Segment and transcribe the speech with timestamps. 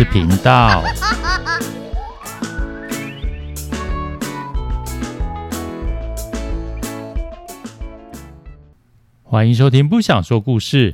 [0.00, 0.82] 事频道。
[9.22, 10.92] 欢迎收听《不想说故事》，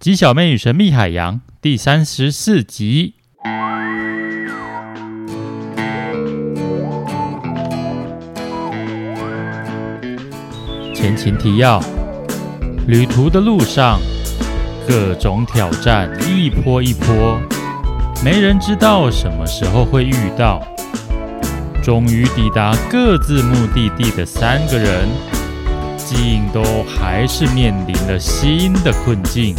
[0.00, 3.14] 鸡小妹与神秘海洋第三十四集。
[10.92, 11.80] 前情提要：
[12.88, 14.00] 旅途的路上。
[14.88, 17.40] 各种挑战一波一波，
[18.24, 20.60] 没人知道什么时候会遇到。
[21.82, 25.06] 终于抵达各自目的地的三个人，
[25.96, 29.54] 竟都还是面临了新的困境。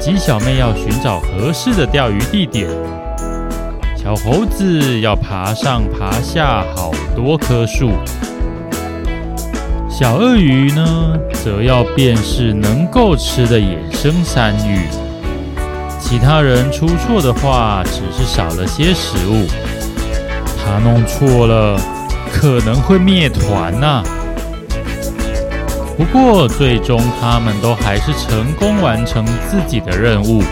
[0.00, 2.68] 鸡小妹要寻找合适的钓鱼地点，
[3.96, 7.92] 小猴子要爬上爬下好多棵树。
[9.88, 14.88] 小鳄鱼呢，则要辨识能够吃的野生山芋。
[16.10, 19.46] 其他人出错的话，只是少了些食物。
[20.58, 21.80] 他弄错了，
[22.32, 24.02] 可能会灭团呐。
[25.96, 30.42] 不过，最终他们都还是成功完成自己的任务，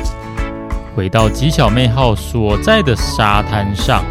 [0.94, 4.04] 回到吉小妹号所在的沙滩上，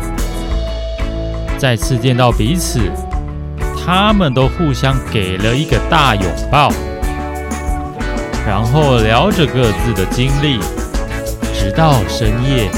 [1.57, 2.81] 再次见到彼此。
[3.85, 6.69] 他们都互相给了一个大拥抱，
[8.45, 10.59] 然后聊着各自的经历，
[11.77, 12.71] 到深夜。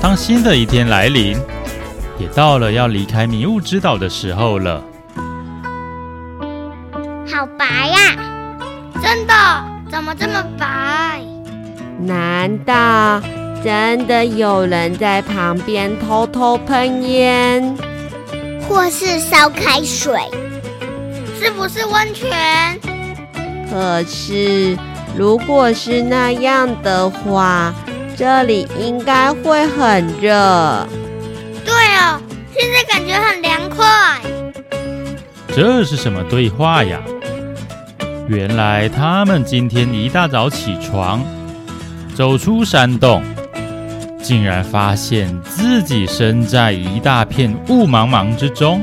[0.00, 1.36] 当新的一天来临，
[2.20, 4.80] 也到了要离开迷雾之岛的时候了。
[7.26, 7.98] 好白呀！
[9.02, 9.34] 真的？
[9.90, 11.20] 怎么这么白？
[11.98, 13.20] 难道
[13.64, 17.76] 真的有人在旁边偷偷喷烟？
[18.68, 20.16] 或是烧开水，
[21.40, 22.78] 是不是温泉？
[23.68, 24.78] 可是，
[25.16, 27.74] 如果是那样的话，
[28.16, 30.86] 这里应该会很热。
[31.64, 32.20] 对哦，
[32.56, 33.86] 现在感觉很凉快。
[35.54, 37.00] 这是什么对话呀？
[38.28, 41.22] 原来他们今天一大早起床，
[42.14, 43.22] 走出山洞。
[44.22, 48.80] 竟然发现自己身在一大片雾茫茫之中，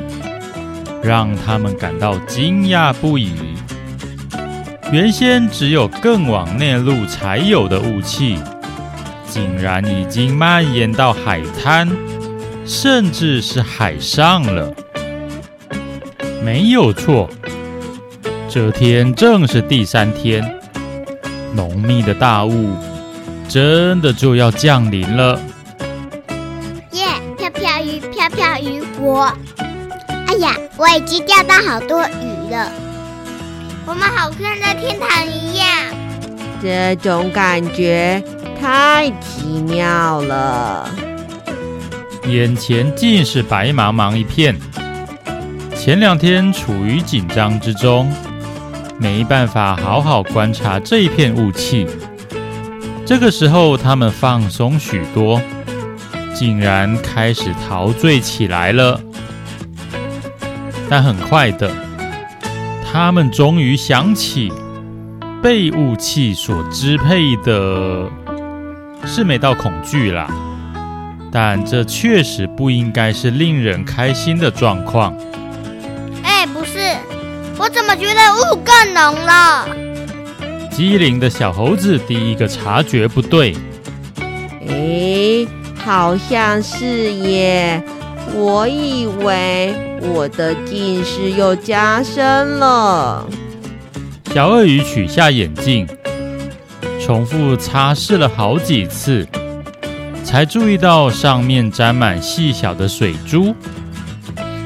[1.01, 3.31] 让他们感到惊讶不已。
[4.90, 8.40] 原先只有更往内陆才有的雾气，
[9.28, 11.90] 竟然已经蔓延到海滩，
[12.66, 14.74] 甚至是海上了。
[16.42, 17.30] 没有错，
[18.48, 20.58] 这天正是第三天，
[21.54, 22.72] 浓密的大雾。
[23.50, 25.40] 真的就要降临了！
[26.92, 27.06] 耶，
[27.38, 29.34] 飘飘鱼，飘飘鱼，我，
[30.28, 32.69] 哎呀，我已经钓到好多鱼了。
[33.90, 35.66] 我们好像在天堂一样，
[36.62, 38.22] 这种感觉
[38.59, 40.90] 太奇妙了。
[42.25, 44.53] 眼前尽是白茫茫一片。
[45.74, 48.12] 前两天处于紧张之中，
[49.00, 51.88] 没办法好好观察这一片雾气。
[53.06, 55.42] 这个时候，他们放松许多，
[56.36, 59.00] 竟然开始陶醉起来了。
[60.90, 61.72] 但很快的，
[63.00, 64.52] 他们终于想起，
[65.40, 68.09] 被雾气所支配的
[69.06, 70.28] 是没到恐惧啦。
[71.31, 75.16] 但这确实不应该是令人开心的状况。
[76.24, 76.80] 哎，不是，
[77.59, 79.69] 我怎么觉得雾更浓了？
[80.72, 83.56] 机灵的小猴子第一个察觉不对，
[84.68, 85.47] 诶，
[85.86, 87.80] 好像是耶！
[88.34, 93.25] 我以为我的近视又加深了。
[94.34, 95.88] 小鳄鱼取下眼镜，
[97.03, 99.28] 重复擦拭了好几次，
[100.24, 103.56] 才注意到上面沾满细小的水珠。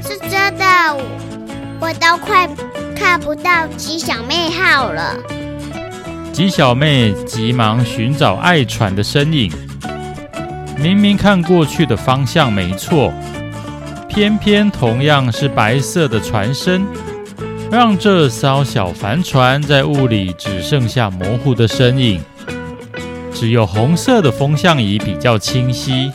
[0.04, 0.66] 是真的，
[1.80, 2.50] 我都快
[2.96, 5.16] 看不到吉小妹号了。
[6.34, 9.52] 吉小妹急忙寻找爱船的身影，
[10.78, 13.14] 明明看过去的方向没错，
[14.14, 16.86] 偏偏同样是白色的船身，
[17.72, 22.22] 让这艘小帆船在雾里只剩下模糊的身影，
[23.34, 26.12] 只有红色的风向仪比较清晰，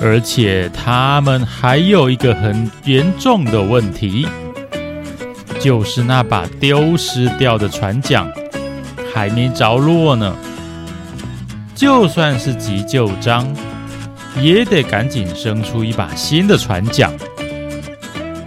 [0.00, 4.26] 而且他们还有一个很严重的问题。
[5.60, 8.28] 就是那把丢失掉的船桨，
[9.14, 10.34] 还没着落呢。
[11.76, 13.46] 就算是急救章，
[14.36, 17.12] 也得赶紧生出一把新的船桨。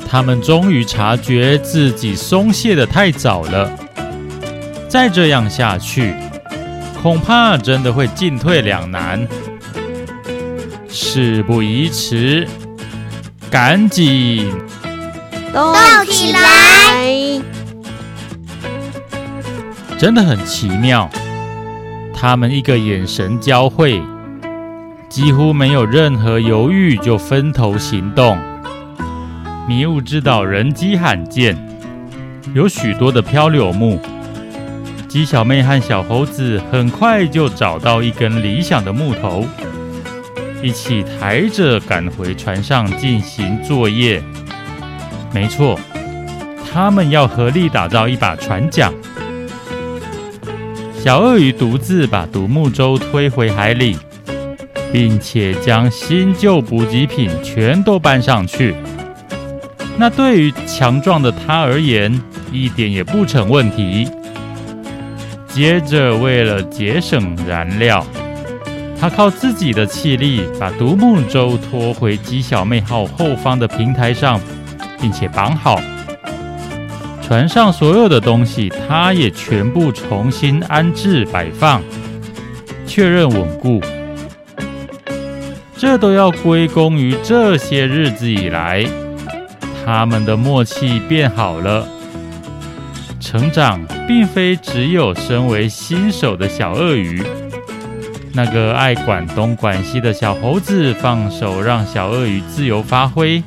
[0.09, 3.71] 他们终于察觉自己松懈的太早了。
[4.89, 6.13] 再这样下去，
[7.01, 9.25] 恐怕真的会进退两难。
[10.89, 12.45] 事不宜迟，
[13.49, 14.51] 赶紧
[15.53, 15.73] 动
[16.05, 17.41] 起来！
[19.97, 21.09] 真的很奇妙，
[22.13, 24.01] 他们一个眼神交汇，
[25.11, 28.39] 几乎没有任何犹豫，就分头行动。
[29.67, 31.53] 迷雾之岛人迹罕见，
[32.53, 34.01] 有许多的漂流木。
[35.09, 39.45] 鸡小妹和小猴子很快就找到一根理想的木头。
[40.63, 44.23] 一起抬着赶回船上进行作业。
[45.33, 45.77] 没错，
[46.71, 48.93] 他们要合力打造一把船桨。
[50.97, 53.97] 小鳄鱼独自把独木舟推回海里，
[54.91, 58.75] 并且将新旧补给品全都搬上去。
[59.97, 62.21] 那对于强壮的他而言，
[62.51, 64.07] 一点也不成问题。
[65.47, 68.05] 接着，为了节省燃料，
[68.99, 74.39] 他靠自己的气力把独木舟拖回鸡小妹号后方的平台上，
[74.99, 75.79] 并且绑好。
[77.21, 81.81] 船上所有的东西，他也全部重新安置摆放，
[82.87, 83.81] 确认稳固。
[85.81, 88.85] 这都要归功于这些日子以来，
[89.83, 91.87] 他们的默契变好了。
[93.19, 97.23] 成长并非只有身为新手的小鳄鱼。
[98.31, 103.41] 那个爱管东管西的小猴子放手让小鳄鱼自由发挥，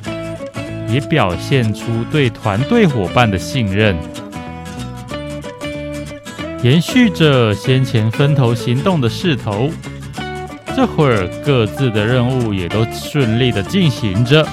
[0.89, 3.95] 也表现出对团队伙伴的信任。
[6.61, 9.69] 延续着先前分头行动的势头，
[10.75, 14.45] 这会儿各自的任务也都顺利的进行着。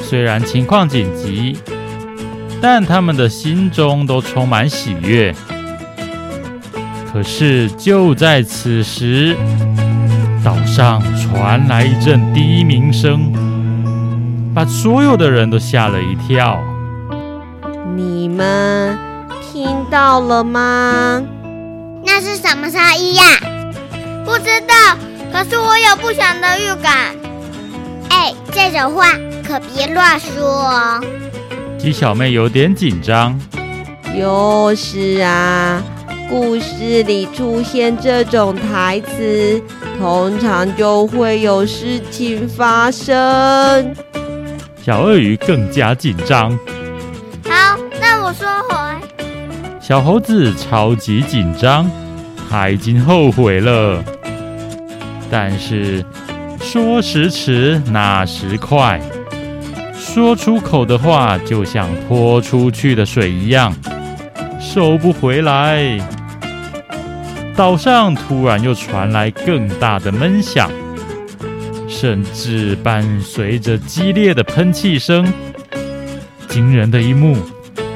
[0.00, 1.58] 虽然情况紧急，
[2.62, 5.34] 但他们的心中都充满喜悦。
[7.12, 9.36] 可是就在此时，
[10.44, 13.32] 岛上传来一阵低鸣声，
[14.54, 16.62] 把所有的人都吓了一跳。
[17.96, 18.96] 你们
[19.42, 21.20] 听到了吗？
[22.06, 23.22] 那是什么声音呀？
[24.30, 24.96] 不知道，
[25.32, 27.16] 可是我有不祥的预感。
[28.10, 29.10] 哎，这种话
[29.44, 31.04] 可别乱说哦。
[31.76, 33.36] 鸡小妹有点紧张。
[34.16, 35.82] 就是啊。
[36.28, 39.60] 故事里出现这种台词，
[39.98, 43.92] 通常就会有事情发生。
[44.80, 46.56] 小鳄鱼更加紧张。
[47.48, 48.76] 好，那我说回。
[49.80, 51.90] 小猴子超级紧张，
[52.48, 54.00] 他已经后悔了。
[55.30, 56.04] 但是
[56.60, 59.00] 说时迟，那时快，
[59.94, 63.72] 说出口的话就像泼出去的水一样，
[64.60, 65.98] 收不回来。
[67.54, 70.70] 岛上突然又传来更大的闷响，
[71.86, 75.30] 甚至伴随着激烈的喷气声。
[76.48, 77.36] 惊人的一幕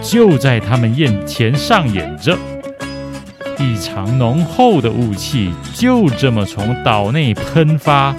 [0.01, 2.39] 就在他们眼前上演着，
[3.59, 8.15] 异常浓厚的雾气就这么从岛内喷发，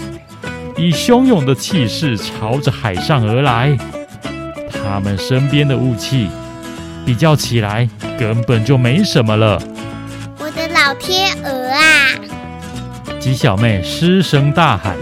[0.78, 3.78] 以汹涌的气势朝着海上而来。
[4.72, 6.30] 他们身边的雾气
[7.06, 9.62] 比较起来根本就没什么了。
[10.38, 11.82] 我的老天鹅啊！
[13.20, 14.96] 鸡小妹失声大喊。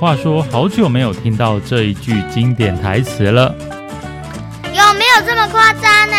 [0.00, 3.54] 话说，好久没有听到这一句经典台词了。
[4.64, 6.16] 有没有这么夸张呢？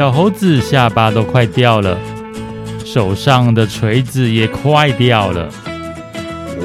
[0.00, 1.94] 小猴子下巴都快掉了，
[2.86, 5.46] 手上的锤子也快掉了。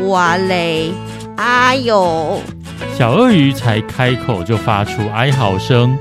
[0.08, 0.94] 哇嘞！
[1.36, 2.39] 哎呦！
[2.98, 5.98] 小鳄鱼才开口就发出哀嚎声。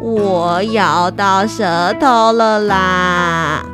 [0.00, 3.64] 我咬到舌头了啦！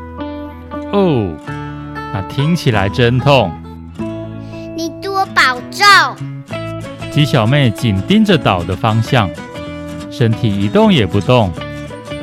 [0.93, 1.35] 哦，
[2.13, 3.51] 那听起来真痛。
[4.77, 5.87] 你多保重。
[7.11, 9.31] 鸡小妹紧盯着岛的方向，
[10.11, 11.51] 身体一动也不动。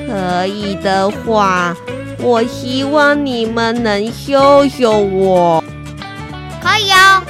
[0.10, 1.78] 可以的话，
[2.18, 5.64] 我希望你们能救救我。
[6.60, 7.22] 可以哦。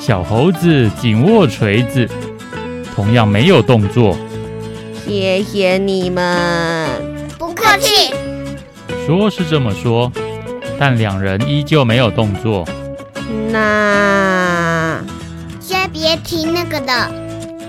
[0.00, 2.08] 小猴子紧握锤子，
[2.96, 4.16] 同样没有动作。
[5.06, 6.88] 谢谢你们，
[7.38, 8.12] 不客气。
[9.06, 10.10] 说是这么说，
[10.80, 12.66] 但两人依旧没有动作。
[13.52, 15.00] 那
[15.60, 16.92] 先别提那个的，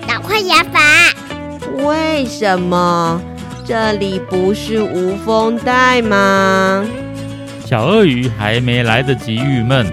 [0.08, 0.80] 赶快牙法。
[1.84, 3.22] 为什么
[3.66, 6.86] 这里不是无风带吗？
[7.66, 9.92] 小鳄鱼还没来得及郁闷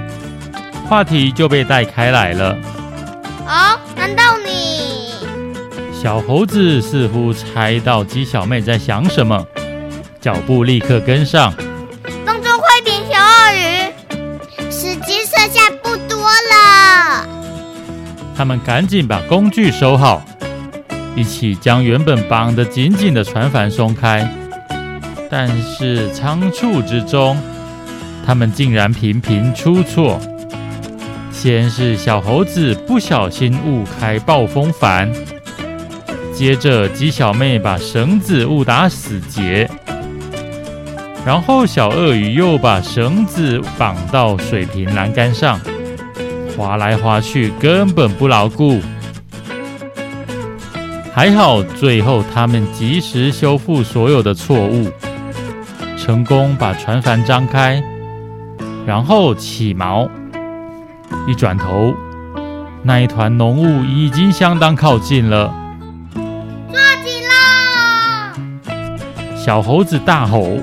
[0.87, 2.55] 话题就被带开来了。
[3.47, 5.27] 哦难道你？
[5.91, 9.47] 小猴子似乎猜到鸡小妹在想什么
[10.21, 11.51] 脚步立刻跟上。
[12.27, 14.71] 动作快点小鳄鱼。
[14.71, 17.27] 时间剩下不多了。
[18.37, 20.23] 他们赶紧把工具收好
[21.15, 24.29] 一起将原本绑得紧紧的船帆松开。
[25.31, 27.37] 但是仓促之中，
[28.27, 30.21] 他们竟然频频出错。
[31.31, 35.11] 先是小猴子不小心误开暴风帆，
[36.35, 39.69] 接着鸡小妹把绳子误打死结，
[41.25, 45.59] 然后小鳄鱼又把绳子绑到水平栏杆上。
[46.57, 48.81] 滑来滑去，根本不牢固。
[51.15, 54.91] 还好，最后他们及时修复所有的错误，
[55.99, 57.83] 成功把船帆张开，
[58.87, 60.09] 然后起锚。
[61.29, 61.95] 一转头，
[62.83, 65.55] 那一团浓雾已经相当靠近了。
[66.73, 68.33] 抓紧了！
[69.37, 70.59] 小猴子大吼：“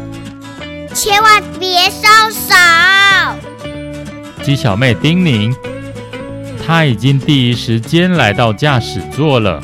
[0.95, 2.55] 千万别烧手！”
[4.41, 5.55] 鸡小妹叮咛。
[6.65, 9.61] 他已经第一时间来到驾驶座了。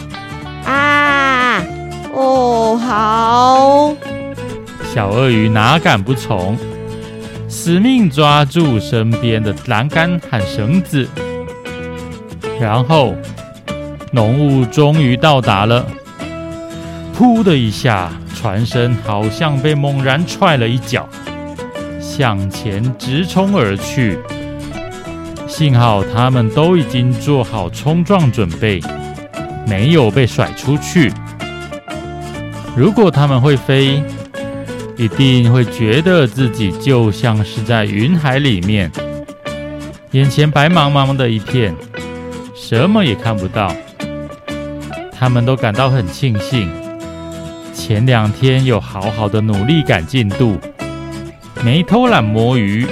[4.96, 6.58] 小鳄鱼哪敢不从，
[7.50, 11.06] 死命抓住身边的栏杆和绳子。
[12.62, 13.14] 然后，
[14.14, 15.86] 浓雾终于到达了。
[17.14, 21.10] 噗的一下，船身好像被猛然踹了一脚，
[22.00, 24.18] 向前直冲而去。
[25.46, 28.80] 幸好他们都已经做好冲撞准备，
[29.68, 31.12] 没有被甩出去。
[32.78, 34.02] 如果他们会飞，
[34.98, 38.92] 一定会觉得自己就像是在云海里面，
[40.12, 41.76] 眼前白茫茫的一片，
[42.56, 43.76] 什么也看不到。
[45.12, 46.70] 他们都感到很庆幸，
[47.74, 50.58] 前两天有好好的努力赶进度，
[51.64, 52.86] 没偷懒摸鱼，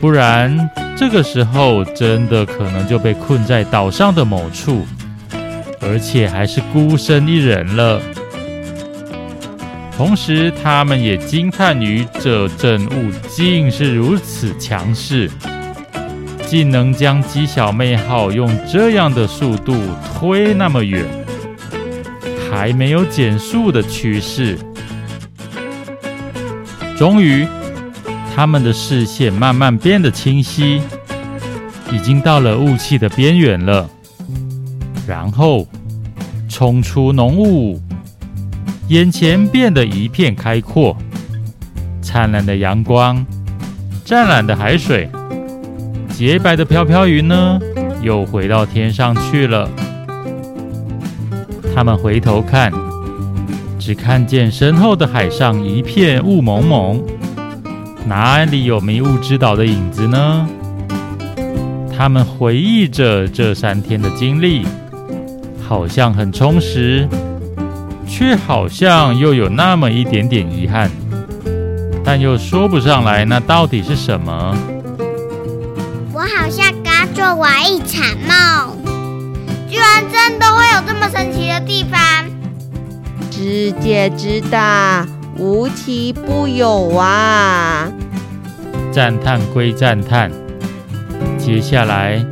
[0.00, 0.70] 不然。
[0.94, 4.86] 这个时候，真的可能就被困在岛上的某处，
[5.80, 8.00] 而且还是孤身一人了。
[9.96, 15.30] 同时，他们也惊叹于这阵雾竟是如此强势，
[16.46, 19.74] 竟能将鸡小妹号用这样的速度
[20.18, 21.04] 推那么远，
[22.50, 24.58] 还没有减速的趋势。
[26.96, 27.46] 终于。
[28.34, 30.80] 他们的视线慢慢变得清晰，
[31.92, 33.86] 已经到了雾气的边缘了。
[35.06, 35.68] 然后
[36.48, 37.78] 冲出浓雾，
[38.92, 40.94] 眼前变得一片开阔，
[42.02, 43.24] 灿烂的阳光，
[44.04, 45.08] 湛蓝的海水，
[46.10, 47.58] 洁白的飘飘云呢，
[48.02, 49.66] 又回到天上去了。
[51.74, 52.70] 他们回头看，
[53.78, 57.02] 只看见身后的海上一片雾蒙蒙。
[58.06, 60.46] 哪里有迷雾之岛的影子呢？
[61.96, 64.66] 他们回忆着这三天的经历，
[65.66, 67.08] 好像很充实，
[68.12, 70.90] 却好像又有那么一点点遗憾，
[72.04, 74.54] 但又说不上来那到底是什么。
[76.12, 78.76] 我好像刚做完一场梦，
[79.66, 81.98] 居然真的会有这么神奇的地方！
[83.30, 85.06] 世界之大。
[85.38, 87.90] 无奇不有啊！
[88.92, 90.30] 赞叹归赞叹，
[91.38, 92.22] 接下来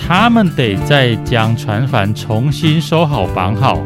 [0.00, 3.78] 他们得再将船帆重新收好绑好，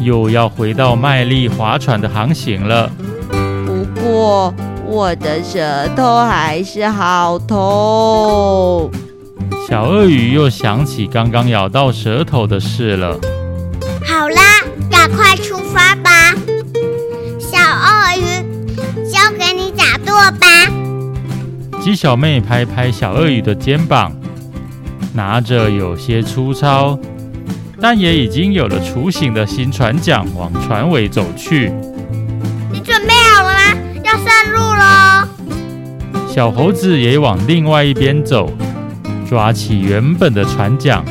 [0.00, 2.90] 又要回到卖力划船的航行了。
[3.66, 4.54] 不过
[4.86, 8.90] 我的舌头还是好痛。
[9.68, 13.18] 小鳄鱼又想起刚刚咬到舌头的事了。
[14.06, 14.60] 好啦，
[14.90, 16.34] 赶快出发吧！
[17.38, 20.46] 小鳄鱼，交给你打舵吧
[21.80, 24.12] 鸡小妹拍拍小鳄鱼的肩膀，
[25.14, 26.98] 拿着有些粗糙，
[27.80, 31.72] 但也已经有了雏形的新船桨往船尾走去。
[32.72, 33.78] 你准备好了吗？
[34.02, 35.28] 要上路喽。
[36.28, 38.50] 小猴子也往另外一边走，
[39.28, 41.04] 抓起原本的船桨。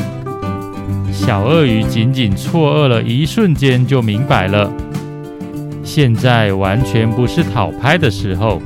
[1.11, 4.69] 小鳄鱼仅仅错愕了一瞬间，就明白了，
[5.83, 8.61] 现在完全不是讨拍的时候。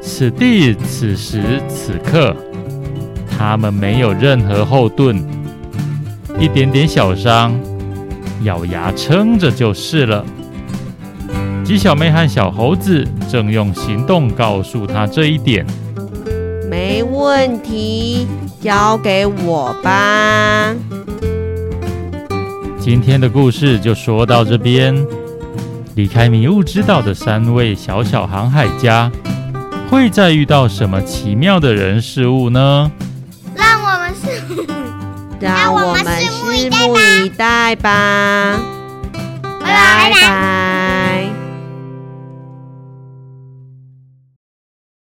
[0.00, 2.36] 此地此时此刻，
[3.36, 5.16] 他们没有任何后盾，
[6.38, 7.58] 一点点小伤，
[8.42, 10.24] 咬牙撑着就是了。
[11.64, 15.64] 鸡小妹和小猴子正用行动告诉他这一点。
[16.68, 18.26] 没问题，
[18.60, 20.74] 交给我吧。
[22.80, 24.94] 今天的故事就说到这边。
[25.94, 29.10] 离开迷雾之岛的三位小小航海家。
[29.88, 32.90] 会再遇到什么奇妙的人事物呢？
[35.44, 38.58] 让我们拭目以待吧。
[39.60, 41.43] 拜拜。